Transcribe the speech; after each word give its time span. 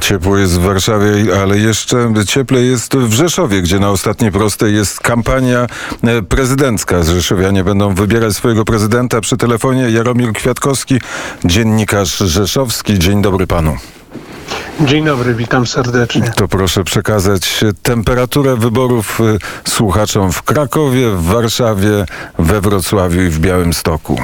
Ciepło 0.00 0.38
jest 0.38 0.52
w 0.52 0.62
Warszawie, 0.62 1.40
ale 1.42 1.58
jeszcze 1.58 2.12
cieplej 2.26 2.68
jest 2.68 2.96
w 2.96 3.12
Rzeszowie, 3.12 3.62
gdzie 3.62 3.78
na 3.78 3.90
ostatniej 3.90 4.32
prostej 4.32 4.74
jest 4.74 5.00
kampania 5.00 5.66
e, 6.02 6.22
prezydencka. 6.22 7.02
Rzeszowianie 7.02 7.64
będą 7.64 7.94
wybierać 7.94 8.36
swojego 8.36 8.64
prezydenta 8.64 9.20
przy 9.20 9.36
telefonie. 9.36 9.90
Jaromir 9.90 10.32
Kwiatkowski, 10.32 11.00
dziennikarz 11.44 12.18
rzeszowski. 12.18 12.98
Dzień 12.98 13.22
dobry 13.22 13.46
panu. 13.46 13.76
Dzień 14.80 15.04
dobry, 15.04 15.34
witam 15.34 15.66
serdecznie. 15.66 16.32
To 16.36 16.48
proszę 16.48 16.84
przekazać 16.84 17.64
temperaturę 17.82 18.56
wyborów 18.56 19.20
e, 19.20 19.70
słuchaczom 19.70 20.32
w 20.32 20.42
Krakowie, 20.42 21.10
w 21.10 21.22
Warszawie, 21.22 22.06
we 22.38 22.60
Wrocławiu 22.60 23.22
i 23.22 23.28
w 23.28 23.38
Białymstoku. 23.38 24.20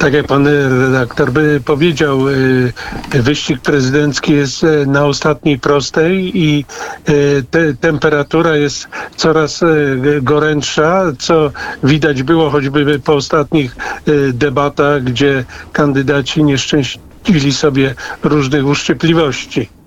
Tak 0.00 0.12
jak 0.12 0.26
pan 0.26 0.46
redaktor 0.46 1.32
by 1.32 1.60
powiedział, 1.64 2.28
y, 2.28 2.72
wyścig 3.12 3.60
prezydencki 3.60 4.32
jest 4.32 4.64
y, 4.64 4.86
na 4.86 5.04
ostatniej 5.06 5.58
prostej 5.58 6.38
i 6.38 6.64
y, 7.08 7.44
te, 7.50 7.74
temperatura 7.74 8.56
jest 8.56 8.88
coraz 9.16 9.60
gorętsza, 10.22 11.02
co 11.18 11.50
widać 11.84 12.22
było 12.22 12.50
choćby 12.50 12.98
po 12.98 13.14
ostatnich 13.14 13.76
debatach, 14.32 15.04
gdzie 15.04 15.44
kandydaci 15.72 16.44
nie 16.44 16.58
szczęścili 16.58 17.52
sobie 17.52 17.94
różnych 18.22 18.66
uszczypliwości. 18.66 19.79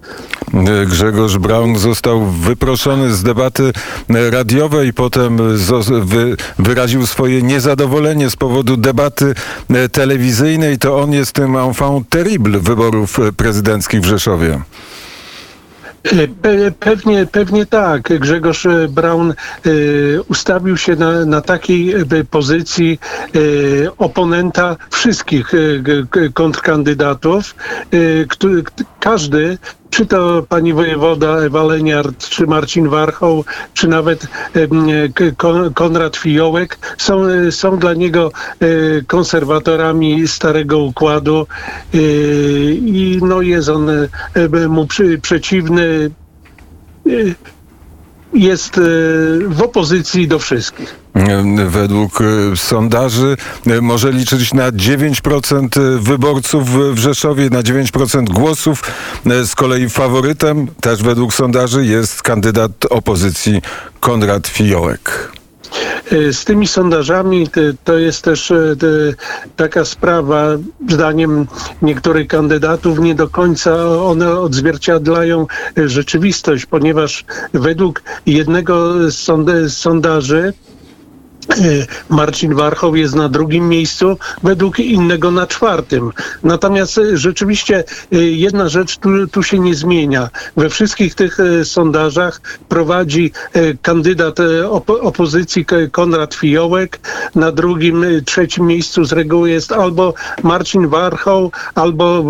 Grzegorz 0.86 1.38
Braun 1.38 1.78
został 1.78 2.26
wyproszony 2.26 3.14
z 3.14 3.24
debaty 3.24 3.74
radiowej, 4.32 4.94
potem 4.94 5.38
wyraził 6.60 7.08
swoje 7.08 7.42
niezadowolenie 7.42 8.30
z 8.30 8.36
powodu 8.36 8.78
debaty 8.78 9.34
telewizyjnej. 9.92 10.78
To 10.78 11.00
on 11.00 11.14
jest 11.14 11.32
tym 11.32 11.58
enfant 11.58 12.10
terrible 12.10 12.60
wyborów 12.60 13.20
prezydenckich 13.38 14.02
w 14.02 14.06
Rzeszowie. 14.06 14.60
Pewnie, 16.80 17.26
pewnie 17.32 17.66
tak. 17.66 18.20
Grzegorz 18.20 18.68
Braun 18.90 19.34
y, 19.66 20.20
ustawił 20.28 20.78
się 20.78 20.96
na, 20.96 21.26
na 21.26 21.42
takiej 21.42 21.94
pozycji 22.30 23.00
y, 23.36 23.88
oponenta 23.98 24.76
wszystkich 24.92 25.54
y, 25.54 25.84
kontrkandydatów. 26.34 27.56
Każdy 29.00 29.58
czy 29.94 30.06
to 30.06 30.44
pani 30.50 30.74
wojewoda 30.74 31.38
Ewa 31.38 31.64
Leniart, 31.64 32.30
czy 32.30 32.48
Marcin 32.48 32.90
Warchoł, 32.90 33.46
czy 33.74 33.88
nawet 33.88 34.28
Konrad 35.74 36.18
Fiołek 36.18 36.96
są, 36.98 37.22
są 37.52 37.80
dla 37.80 37.94
niego 37.94 38.32
e, 38.60 38.66
konserwatorami 39.08 40.28
starego 40.28 40.78
układu 40.80 41.48
e, 41.94 41.98
i 42.72 43.20
no 43.22 43.42
jest 43.42 43.70
on 43.70 43.90
e, 43.90 44.08
mu 44.68 44.88
przeciwny 45.22 46.10
jest 48.34 48.80
w 49.48 49.62
opozycji 49.62 50.28
do 50.28 50.40
wszystkich. 50.40 50.96
Według 51.68 52.20
sondaży 52.56 53.38
może 53.82 54.12
liczyć 54.12 54.54
na 54.54 54.72
9% 54.72 56.00
wyborców 56.00 56.96
w 56.96 56.98
Rzeszowie, 56.98 57.50
na 57.50 57.64
9% 57.64 58.24
głosów. 58.24 58.84
Z 59.46 59.56
kolei 59.56 59.90
faworytem, 59.90 60.68
też 60.82 61.04
według 61.04 61.34
sondaży, 61.34 61.86
jest 61.86 62.22
kandydat 62.22 62.72
opozycji 62.90 63.62
Konrad 64.00 64.48
Fiołek. 64.48 65.32
Z 66.32 66.46
tymi 66.46 66.68
sondażami 66.68 67.48
to 67.84 67.98
jest 67.98 68.24
też 68.24 68.54
taka 69.56 69.86
sprawa, 69.86 70.46
zdaniem 70.90 71.48
niektórych 71.82 72.28
kandydatów, 72.28 73.00
nie 73.00 73.16
do 73.16 73.30
końca 73.30 74.02
one 74.02 74.40
odzwierciedlają 74.40 75.48
rzeczywistość, 75.86 76.66
ponieważ 76.66 77.26
według 77.54 78.04
jednego 78.26 78.94
z 79.12 79.74
sondaży 79.74 80.54
E, 80.73 80.73
Marcin 82.10 82.56
Warchoł 82.56 82.96
jest 82.96 83.16
na 83.16 83.30
drugim 83.30 83.70
miejscu, 83.70 84.18
według 84.44 84.80
innego 84.80 85.32
na 85.32 85.48
czwartym. 85.48 86.12
Natomiast 86.44 86.98
e, 86.98 87.18
rzeczywiście 87.18 87.84
e, 88.12 88.18
jedna 88.18 88.70
rzecz 88.70 88.98
tu, 88.98 89.28
tu 89.28 89.44
się 89.44 89.60
nie 89.60 89.76
zmienia. 89.76 90.30
We 90.58 90.70
wszystkich 90.70 91.16
tych 91.16 91.38
sondażach 91.64 92.42
prowadzi 92.70 93.32
kandydat 93.82 94.38
opozycji 95.02 95.66
Konrad 95.92 96.34
Fiołek. 96.34 97.00
Na 97.36 97.52
drugim, 97.52 98.06
trzecim 98.26 98.68
miejscu 98.68 99.06
z 99.06 99.12
reguły 99.12 99.50
jest 99.50 99.72
albo 99.72 100.14
Marcin 100.44 100.88
Warchoł, 100.88 101.52
albo 101.76 102.24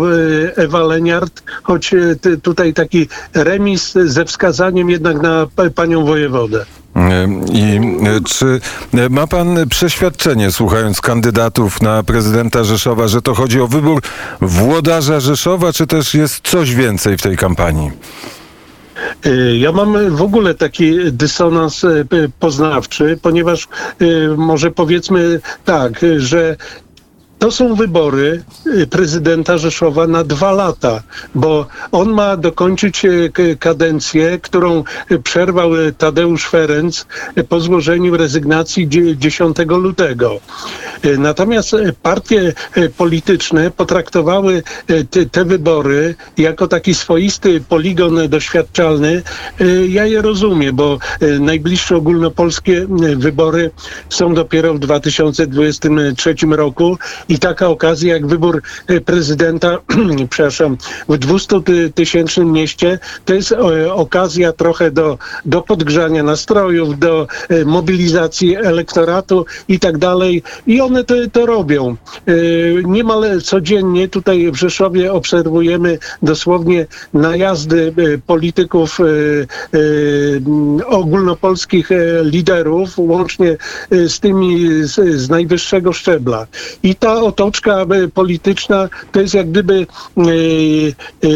Ewa 0.56 0.82
Leniart, 0.82 1.42
choć 1.62 1.94
tutaj 2.42 2.74
taki 2.74 3.08
remis 3.34 3.92
ze 3.92 4.24
wskazaniem 4.24 4.90
jednak 4.90 5.22
na 5.22 5.46
panią 5.74 6.04
wojewodę. 6.04 6.64
I 7.52 7.80
czy 8.26 8.60
ma 9.10 9.26
pan 9.26 9.68
przeświadczenie, 9.68 10.50
słuchając 10.52 11.00
kandydatów 11.00 11.82
na 11.82 12.02
prezydenta 12.02 12.64
Rzeszowa, 12.64 13.08
że 13.08 13.22
to 13.22 13.34
chodzi 13.34 13.60
o 13.60 13.68
wybór 13.68 14.02
włodarza 14.40 15.20
Rzeszowa, 15.20 15.72
czy 15.72 15.86
też 15.86 16.14
jest 16.14 16.48
coś 16.48 16.74
więcej 16.74 17.16
w 17.16 17.22
tej 17.22 17.36
kampanii? 17.36 17.90
E, 19.24 19.56
ja 19.56 19.72
mam 19.72 20.16
w 20.16 20.22
ogóle 20.22 20.54
taki 20.54 21.12
dysonans 21.12 21.84
e, 21.84 22.04
poznawczy, 22.40 23.18
ponieważ 23.22 23.68
e, 24.00 24.06
może 24.36 24.70
powiedzmy 24.70 25.40
tak, 25.64 26.00
że 26.16 26.56
to 27.44 27.50
są 27.50 27.74
wybory 27.74 28.42
y, 28.66 28.86
prezydenta 28.86 29.58
Rzeszowa 29.58 30.06
na 30.06 30.24
dwa 30.24 30.52
lata, 30.52 31.02
bo 31.34 31.66
on 31.92 32.10
ma 32.10 32.36
dokończyć 32.36 33.04
y, 33.04 33.56
kadencję, 33.60 34.38
którą 34.42 34.84
przerwał 35.24 35.76
y, 35.76 35.92
Tadeusz 35.92 36.48
Ferenc 36.48 37.06
po 37.48 37.60
złożeniu 37.60 38.16
rezygnacji 38.16 38.88
10 39.16 39.56
lutego. 39.68 40.40
Natomiast 41.18 41.76
partie 42.02 42.52
polityczne 42.96 43.70
potraktowały 43.70 44.62
te, 45.10 45.26
te 45.26 45.44
wybory 45.44 46.14
jako 46.36 46.68
taki 46.68 46.94
swoisty 46.94 47.60
poligon 47.60 48.28
doświadczalny. 48.28 49.22
Ja 49.88 50.06
je 50.06 50.22
rozumiem, 50.22 50.76
bo 50.76 50.98
najbliższe 51.40 51.96
ogólnopolskie 51.96 52.86
wybory 53.16 53.70
są 54.08 54.34
dopiero 54.34 54.74
w 54.74 54.78
2023 54.78 56.34
roku 56.50 56.98
taka 57.38 57.68
okazja 57.68 58.14
jak 58.14 58.26
wybór 58.26 58.62
e, 58.86 59.00
prezydenta, 59.00 59.78
przepraszam, 60.30 60.76
w 61.08 61.18
200 61.18 61.60
tysięcznym 61.94 62.52
mieście, 62.52 62.98
to 63.24 63.34
jest 63.34 63.52
e, 63.52 63.92
okazja 63.94 64.52
trochę 64.52 64.90
do, 64.90 65.18
do 65.44 65.62
podgrzania 65.62 66.22
nastrojów, 66.22 66.98
do 66.98 67.26
e, 67.48 67.64
mobilizacji 67.64 68.56
elektoratu 68.56 69.46
i 69.68 69.78
tak 69.78 69.98
dalej. 69.98 70.42
I 70.66 70.80
one 70.80 71.04
to, 71.04 71.14
to 71.32 71.46
robią. 71.46 71.96
Niemal 72.84 73.42
codziennie 73.42 74.08
tutaj 74.08 74.52
w 74.52 74.56
Rzeszowie 74.56 75.12
obserwujemy 75.12 75.98
dosłownie 76.22 76.86
najazdy 77.14 77.94
polityków 78.26 78.98
ogólnopolskich 80.86 81.90
liderów, 82.22 82.98
łącznie 82.98 83.56
z 83.90 84.20
tymi 84.20 84.68
z, 84.82 85.20
z 85.20 85.30
najwyższego 85.30 85.92
szczebla. 85.92 86.46
I 86.82 86.94
ta 86.94 87.22
otoczka 87.24 87.86
polityczna 88.14 88.88
to 89.12 89.20
jest 89.20 89.34
jak 89.34 89.50
gdyby 89.50 89.86
e, 90.16 90.22
e, 90.22 91.28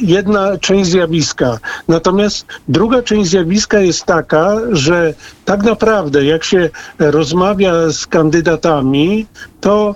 jedna 0.00 0.58
część 0.58 0.90
zjawiska. 0.90 1.58
Natomiast 1.88 2.46
druga 2.68 3.02
część 3.02 3.30
zjawiska 3.30 3.80
jest 3.80 4.04
taka, 4.04 4.56
że 4.72 5.14
tak 5.44 5.62
naprawdę 5.62 6.24
jak 6.24 6.44
się 6.44 6.70
rozmawia 6.98 7.72
z 7.90 8.06
kandydatami, 8.06 9.26
to 9.60 9.94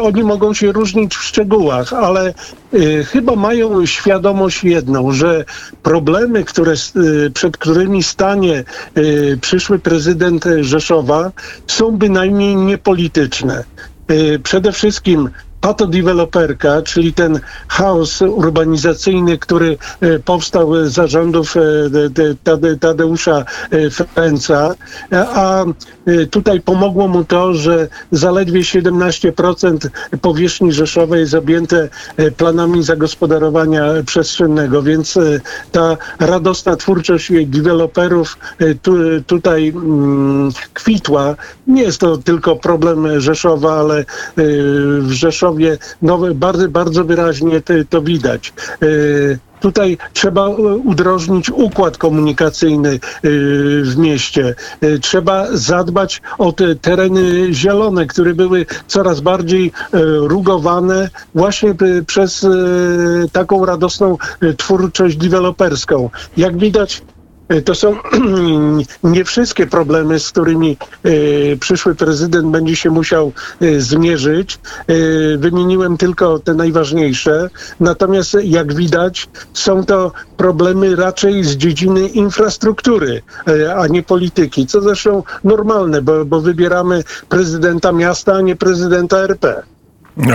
oni 0.00 0.24
mogą 0.24 0.54
się 0.54 0.72
różnić 0.72 1.14
w 1.16 1.22
szczegółach, 1.22 1.92
ale 1.92 2.34
y, 2.74 3.04
chyba 3.04 3.36
mają 3.36 3.86
świadomość 3.86 4.64
jedną, 4.64 5.12
że 5.12 5.44
problemy, 5.82 6.44
które, 6.44 6.74
y, 6.96 7.30
przed 7.30 7.56
którymi 7.56 8.02
stanie 8.02 8.64
przyszły 9.40 9.78
prezydent 9.78 10.44
Rzeszowa, 10.60 11.32
są 11.66 11.90
bynajmniej 11.90 12.56
niepolityczne. 12.56 13.64
Przede 14.42 14.72
wszystkim 14.72 15.30
patodeweloperka, 15.60 16.82
czyli 16.82 17.12
ten 17.12 17.40
chaos 17.68 18.22
urbanizacyjny, 18.22 19.38
który 19.38 19.78
e, 20.00 20.18
powstał 20.18 20.88
za 20.88 21.06
rządów 21.06 21.54
e, 21.56 22.76
Tadeusza 22.80 23.44
e, 23.70 23.90
Ferenca, 23.90 24.74
a 25.12 25.64
tutaj 26.30 26.60
pomogło 26.60 27.08
mu 27.08 27.24
to, 27.24 27.54
że 27.54 27.88
zaledwie 28.12 28.60
17% 28.60 29.88
powierzchni 30.20 30.72
Rzeszowej 30.72 31.20
jest 31.20 31.34
objęte 31.34 31.88
planami 32.36 32.82
zagospodarowania 32.82 33.84
przestrzennego, 34.06 34.82
więc 34.82 35.18
ta 35.72 35.96
radosna 36.20 36.76
twórczość 36.76 37.32
deweloperów 37.46 38.38
tu, 38.82 38.92
tutaj 39.26 39.68
mm, 39.68 40.50
kwitła. 40.74 41.36
Nie 41.66 41.82
jest 41.82 42.00
to 42.00 42.16
tylko 42.16 42.56
problem 42.56 43.20
Rzeszowa, 43.20 43.80
ale 43.80 44.04
w 45.00 45.10
Rzeszowie 45.10 45.47
Rzeszowie, 45.48 45.78
no, 46.02 46.18
bardzo, 46.34 46.68
bardzo 46.68 47.04
wyraźnie 47.04 47.62
to, 47.90 48.02
widać. 48.02 48.52
Tutaj 49.60 49.98
trzeba 50.12 50.48
udrożnić 50.84 51.50
układ 51.50 51.98
komunikacyjny 51.98 53.00
w 53.82 53.94
mieście. 53.96 54.54
Trzeba 55.00 55.46
zadbać 55.52 56.22
o 56.38 56.52
te 56.52 56.74
tereny 56.76 57.54
zielone, 57.54 58.06
które 58.06 58.34
były 58.34 58.66
coraz 58.86 59.20
bardziej 59.20 59.72
rugowane 60.20 61.10
właśnie 61.34 61.74
przez 62.06 62.46
taką 63.32 63.66
radosną 63.66 64.16
twórczość 64.56 65.16
deweloperską. 65.16 66.10
Jak 66.36 66.58
widać, 66.58 67.02
to 67.64 67.74
są 67.74 67.96
nie 69.02 69.24
wszystkie 69.24 69.66
problemy, 69.66 70.18
z 70.20 70.30
którymi 70.30 70.76
e, 71.04 71.10
przyszły 71.56 71.94
prezydent 71.94 72.46
będzie 72.46 72.76
się 72.76 72.90
musiał 72.90 73.32
e, 73.60 73.80
zmierzyć. 73.80 74.58
Wymieniłem 75.38 75.96
tylko 75.96 76.38
te 76.38 76.54
najważniejsze. 76.54 77.50
Natomiast 77.80 78.36
jak 78.42 78.74
widać, 78.74 79.28
są 79.52 79.84
to 79.84 80.12
problemy 80.36 80.96
raczej 80.96 81.44
z 81.44 81.56
dziedziny 81.56 82.08
infrastruktury, 82.08 83.22
a 83.76 83.86
nie 83.86 84.02
polityki, 84.02 84.66
co 84.66 84.80
zresztą 84.80 85.22
normalne, 85.44 86.02
bo, 86.02 86.24
bo 86.24 86.40
wybieramy 86.40 87.04
prezydenta 87.28 87.92
miasta, 87.92 88.32
a 88.34 88.40
nie 88.40 88.56
prezydenta 88.56 89.18
RP. 89.18 89.62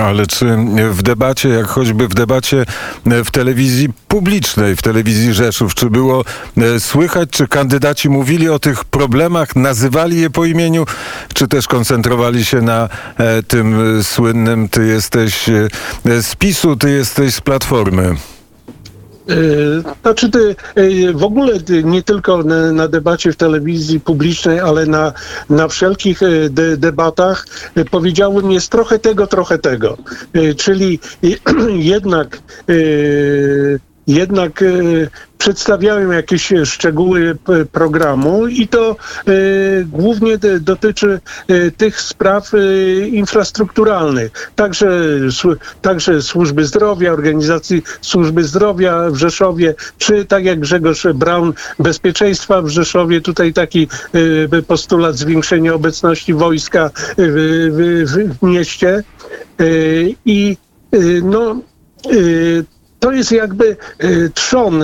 Ale 0.01 0.27
czy 0.27 0.57
w 0.91 1.03
debacie, 1.03 1.49
jak 1.49 1.65
choćby 1.65 2.07
w 2.07 2.13
debacie 2.13 2.65
w 3.05 3.31
telewizji 3.31 3.89
publicznej, 4.07 4.75
w 4.75 4.81
telewizji 4.81 5.33
Rzeszów, 5.33 5.75
czy 5.75 5.89
było 5.89 6.23
e, 6.57 6.79
słychać, 6.79 7.29
czy 7.29 7.47
kandydaci 7.47 8.09
mówili 8.09 8.49
o 8.49 8.59
tych 8.59 8.85
problemach, 8.85 9.55
nazywali 9.55 10.21
je 10.21 10.29
po 10.29 10.45
imieniu, 10.45 10.85
czy 11.33 11.47
też 11.47 11.67
koncentrowali 11.67 12.45
się 12.45 12.61
na 12.61 12.89
e, 13.17 13.43
tym 13.43 13.99
słynnym 14.03 14.69
ty 14.69 14.85
jesteś 14.85 15.49
e, 15.49 15.69
z 16.21 16.35
PiSu, 16.35 16.75
ty 16.75 16.91
jesteś 16.91 17.33
z 17.33 17.41
Platformy? 17.41 18.15
Znaczy, 20.01 20.29
w 21.13 21.23
ogóle 21.23 21.53
nie 21.83 22.03
tylko 22.03 22.43
na, 22.43 22.71
na, 22.71 22.87
debacie 22.87 23.31
w 23.31 23.35
telewizji 23.35 23.99
publicznej, 23.99 24.59
ale 24.59 24.85
na, 24.85 25.13
na 25.49 25.67
wszelkich 25.67 26.23
e, 26.23 26.49
de, 26.49 26.77
debatach 26.77 27.47
powiedziałbym 27.91 28.51
jest 28.51 28.69
trochę 28.69 28.99
tego, 28.99 29.27
trochę 29.27 29.57
tego. 29.57 29.97
Czyli 30.57 30.99
jednak 31.93 32.39
jednak 34.07 34.61
e, 34.61 34.65
przedstawiałem 35.37 36.11
jakieś 36.11 36.53
szczegóły 36.65 37.37
programu 37.71 38.47
i 38.47 38.67
to 38.67 38.89
e, 38.91 38.95
głównie 39.83 40.37
dotyczy 40.61 41.19
e, 41.47 41.71
tych 41.71 42.01
spraw 42.01 42.51
infrastrukturalnych, 43.11 44.51
także, 44.55 44.89
także 45.81 46.21
służby 46.21 46.65
zdrowia, 46.65 47.11
organizacji 47.11 47.83
służby 48.01 48.43
zdrowia 48.43 49.09
w 49.09 49.15
Rzeszowie, 49.15 49.75
czy 49.97 50.25
tak 50.25 50.45
jak 50.45 50.59
Grzegorz 50.59 51.07
Braun, 51.15 51.53
bezpieczeństwa 51.79 52.61
w 52.61 52.67
Rzeszowie, 52.67 53.21
tutaj 53.21 53.53
taki 53.53 53.87
postulat 54.67 55.15
zwiększenia 55.15 55.73
obecności 55.73 56.33
wojska 56.33 56.89
w, 57.17 58.05
w, 58.07 58.37
w 58.39 58.43
mieście. 58.43 59.03
I 60.25 60.57
no 61.23 61.55
to 63.03 63.11
jest 63.11 63.31
jakby 63.31 63.77
y, 64.03 64.31
trzon 64.33 64.83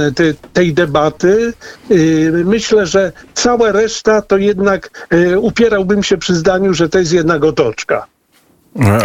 tej 0.54 0.74
debaty. 0.74 1.54
Y, 1.92 2.44
myślę, 2.46 2.86
że 2.86 3.12
cała 3.34 3.72
reszta 3.72 4.22
to 4.22 4.38
jednak 4.38 5.08
y, 5.14 5.40
upierałbym 5.40 6.04
się 6.04 6.18
przy 6.18 6.36
zdaniu, 6.36 6.74
że 6.74 6.90
to 6.90 7.00
jest 7.00 7.14
jednak 7.14 7.44
otoczka. 7.44 8.06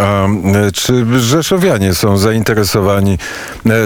A 0.01 0.27
czy 0.75 1.21
Rzeszowianie 1.21 1.95
są 1.95 2.17
zainteresowani 2.17 3.19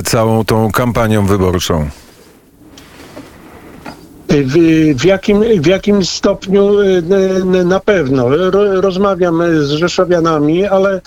całą 0.05 0.45
tą 0.45 0.73
kampanią 0.73 1.27
wyborczą? 1.27 1.89
W, 4.29 4.55
w, 5.01 5.05
jakim, 5.05 5.63
w 5.63 5.67
jakim 5.67 6.05
stopniu 6.05 6.73
na 7.65 7.81
pewno. 7.81 8.29
Rozmawiam 8.81 9.43
z 9.61 9.71
Rzeszowianami, 9.71 10.67
ale 10.67 11.01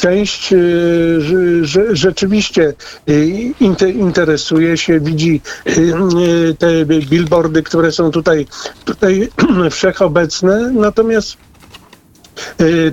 część 0.00 0.52
y, 0.52 1.60
rzeczywiście 1.92 2.72
y, 3.08 3.52
interesuje 3.94 4.76
się, 4.76 5.00
widzi 5.00 5.40
y, 5.66 6.54
te 6.58 6.84
billboardy, 6.84 7.62
które 7.62 7.92
są 7.92 8.10
tutaj, 8.10 8.46
tutaj 8.84 9.28
wszechobecne, 9.70 10.70
natomiast 10.74 11.36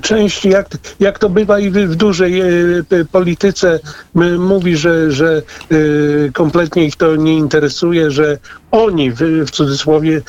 część, 0.01 0.45
jak, 0.45 0.67
jak 0.99 1.19
to 1.19 1.29
bywa 1.29 1.59
i 1.59 1.69
w 1.69 1.95
dużej 1.95 2.41
polityce, 3.11 3.79
mówi, 4.39 4.77
że, 4.77 5.11
że 5.11 5.41
kompletnie 6.33 6.85
ich 6.85 6.95
to 6.95 7.15
nie 7.15 7.37
interesuje, 7.37 8.11
że 8.11 8.37
oni 8.83 9.11
w, 9.11 9.19
w 9.47 9.51
cudzysłowie 9.51 10.21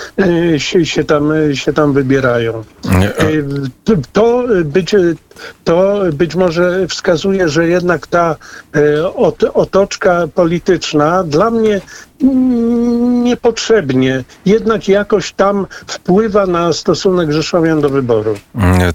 się, 0.58 0.86
się, 0.86 1.04
tam, 1.04 1.32
się 1.54 1.72
tam 1.72 1.92
wybierają. 1.92 2.64
To 4.12 4.44
być, 4.64 4.94
to 5.64 6.00
być 6.12 6.34
może 6.34 6.86
wskazuje, 6.86 7.48
że 7.48 7.68
jednak 7.68 8.06
ta 8.06 8.36
e, 8.76 9.52
otoczka 9.54 10.28
polityczna 10.34 11.24
dla 11.24 11.50
mnie 11.50 11.80
niepotrzebnie 13.22 14.24
jednak 14.46 14.88
jakoś 14.88 15.32
tam 15.32 15.66
wpływa 15.86 16.46
na 16.46 16.72
stosunek 16.72 17.32
Rzeszowian 17.32 17.80
do 17.80 17.88
wyboru. 17.88 18.34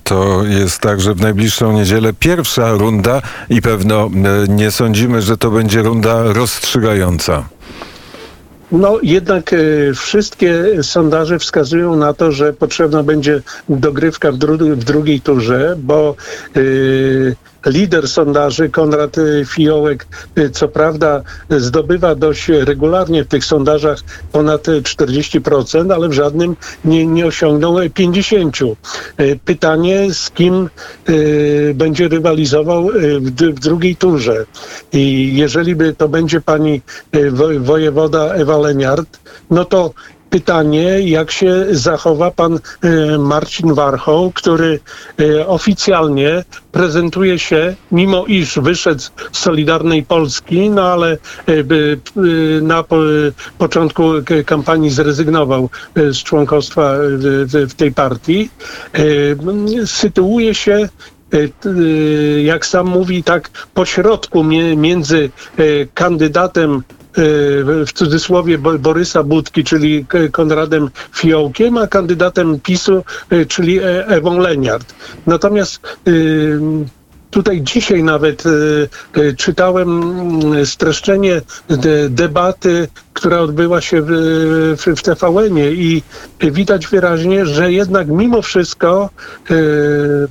To 0.04 0.44
jest 0.44 0.80
tak, 0.80 1.02
że 1.02 1.14
w 1.14 1.22
najbliższą 1.22 1.74
niedzielę 1.74 2.14
pierwsza 2.14 2.72
runda 2.72 3.22
i 3.50 3.62
pewno 3.62 4.06
e, 4.06 4.10
nie 4.48 4.72
sądzimy, 4.72 5.22
że 5.22 5.38
to 5.38 5.52
będzie 5.52 5.82
runda 5.82 6.24
rozstrzygająca. 6.24 7.46
No 8.74 9.00
jednak 9.04 9.54
y, 9.54 9.92
wszystkie 9.96 10.84
sondaże 10.84 11.40
wskazują 11.40 11.96
na 11.96 12.14
to, 12.14 12.32
że 12.32 12.54
potrzebna 12.54 13.04
będzie 13.04 13.42
dogrywka 13.70 14.32
w, 14.32 14.38
dru 14.38 14.58
w 14.58 14.84
drugiej 14.84 15.22
turze, 15.22 15.76
bo 15.78 16.16
y, 16.58 17.36
lider 17.66 18.08
sondaży, 18.08 18.70
Konrad 18.70 19.18
y, 19.18 19.46
Fiołek, 19.46 20.08
y, 20.38 20.50
co 20.50 20.68
prawda 20.68 21.22
zdobywa 21.50 22.16
dość 22.16 22.50
regularnie 22.50 23.24
w 23.24 23.28
tych 23.28 23.46
sondażach 23.46 24.00
ponad 24.32 24.68
40%, 24.68 25.94
ale 25.94 26.10
w 26.10 26.14
żadnym 26.14 26.56
nie, 26.86 27.06
nie 27.06 27.26
osiągnął 27.26 27.74
50%. 27.74 28.76
Y, 29.20 29.40
pytanie, 29.46 30.14
z 30.14 30.32
kim 30.32 30.70
będzie 31.74 32.08
rywalizował 32.08 32.88
w, 33.22 33.32
w 33.32 33.60
drugiej 33.60 33.96
turze. 33.96 34.46
I 34.94 35.32
jeżeli 35.36 35.76
by 35.76 35.94
to 35.94 36.10
będzie 36.10 36.42
pani 36.42 36.82
wojewoda 37.60 38.34
Ewa 38.34 38.58
Leniart, 38.58 39.20
no 39.50 39.66
to 39.66 39.94
pytanie, 40.34 41.00
jak 41.00 41.32
się 41.32 41.66
zachowa 41.72 42.32
pan 42.32 42.60
e, 42.82 43.18
Marcin 43.18 43.74
Warchoł, 43.74 44.32
który 44.32 44.80
e, 45.20 45.48
oficjalnie 45.48 46.44
prezentuje 46.72 47.40
się, 47.40 47.76
mimo 47.92 48.26
iż 48.26 48.60
wyszedł 48.60 49.02
z 49.02 49.12
Solidarnej 49.32 50.04
Polski, 50.04 50.70
no 50.70 50.82
ale 50.82 51.12
e, 51.12 51.18
na 52.62 52.84
początku 53.58 54.04
kampanii 54.46 54.90
zrezygnował 54.90 55.70
z 55.96 56.18
członkostwa 56.24 56.94
w 57.52 57.74
tej 57.74 57.92
partii, 57.92 58.50
sytuuje 59.86 60.56
się 60.56 60.90
jak 62.44 62.66
sam 62.66 62.88
mówi, 62.88 63.24
tak 63.24 63.50
pośrodku 63.74 64.44
między 64.76 65.30
kandydatem 65.94 66.84
w 67.86 67.94
cudzysłowie 67.94 68.58
Borysa 68.58 69.24
Budki, 69.24 69.64
czyli 69.64 70.06
Konradem 70.32 70.90
Fiołkiem, 71.16 71.78
a 71.78 71.88
kandydatem 71.88 72.60
PiSu, 72.60 73.04
e, 73.30 73.46
czyli 73.46 73.80
e, 73.80 74.08
Ewą 74.08 74.38
Leniart. 74.38 74.94
Natomiast 75.28 75.80
y, 76.08 76.60
Tutaj 77.34 77.62
dzisiaj 77.62 78.04
nawet 78.04 78.44
y, 78.46 79.36
czytałem 79.38 80.02
mm, 80.02 80.66
streszczenie 80.66 81.42
debaty, 82.10 82.88
która 83.14 83.40
odbyła 83.40 83.82
się 83.82 84.02
w, 84.02 84.12
w, 84.78 85.02
TVN-ie 85.02 85.72
i 85.72 86.04
widać 86.42 86.88
wyraźnie, 86.88 87.46
że 87.46 87.72
jednak 87.72 88.08
mimo 88.08 88.42
wszystko 88.42 89.10
y, 89.52 90.28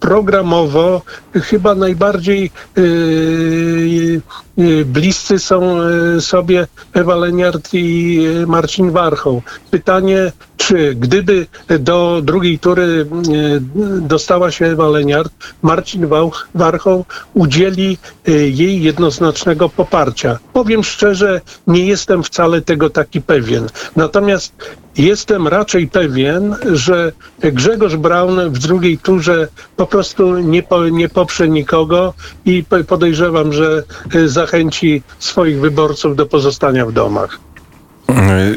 programowo 0.00 1.02
chyba 1.34 1.74
najbardziej 1.74 2.50
yy, 2.76 4.20
yy, 4.56 4.84
bliscy 4.84 5.38
są 5.38 5.88
yy, 5.88 6.20
sobie 6.20 6.66
Ewa 6.92 7.14
Leniart 7.16 7.68
i 7.72 8.20
Marcin 8.46 8.90
Warchoł. 8.90 9.42
Pytanie, 9.70 10.32
czy 10.60 10.94
gdyby 10.94 11.46
do 11.78 12.20
drugiej 12.24 12.58
tury 12.58 13.06
e, 13.06 13.60
dostała 14.00 14.50
się 14.50 14.66
Ewa 14.66 14.88
Leniart, 14.88 15.32
Marcin 15.62 16.06
Warchoł 16.54 17.04
udzieli 17.34 17.98
e, 18.28 18.32
jej 18.32 18.82
jednoznacznego 18.82 19.68
poparcia. 19.68 20.38
Powiem 20.52 20.84
szczerze, 20.84 21.40
nie 21.66 21.86
jestem 21.86 22.22
wcale 22.22 22.62
tego 22.62 22.90
taki 22.90 23.20
pewien. 23.20 23.66
Natomiast 23.96 24.52
jestem 24.96 25.48
raczej 25.48 25.88
pewien, 25.88 26.56
że 26.72 27.12
Grzegorz 27.40 27.96
Braun 27.96 28.50
w 28.50 28.58
drugiej 28.58 28.98
turze 28.98 29.48
po 29.76 29.86
prostu 29.86 30.38
nie, 30.38 30.62
po, 30.62 30.88
nie 30.88 31.08
poprze 31.08 31.48
nikogo 31.48 32.14
i 32.44 32.64
po- 32.64 32.84
podejrzewam, 32.84 33.52
że 33.52 33.82
e, 34.14 34.28
zachęci 34.28 35.02
swoich 35.18 35.60
wyborców 35.60 36.16
do 36.16 36.26
pozostania 36.26 36.86
w 36.86 36.92
domach. 36.92 37.49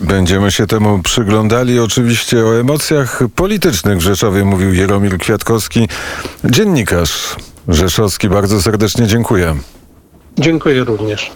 Będziemy 0.01 0.51
się 0.51 0.67
temu 0.67 0.99
przyglądali. 0.99 1.79
Oczywiście 1.79 2.45
o 2.45 2.59
emocjach 2.59 3.19
politycznych 3.35 3.97
w 3.97 4.01
Rzeszowie 4.01 4.45
mówił 4.45 4.73
Jaromir 4.73 5.17
Kwiatkowski, 5.17 5.87
dziennikarz 6.43 7.35
rzeszowski. 7.67 8.29
Bardzo 8.29 8.61
serdecznie 8.61 9.07
dziękuję. 9.07 9.55
Dziękuję 10.39 10.83
również. 10.83 11.31